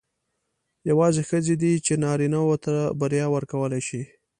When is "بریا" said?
2.99-3.25